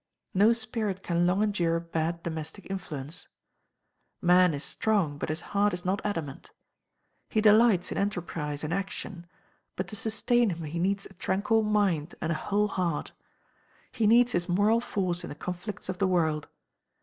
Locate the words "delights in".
7.39-7.99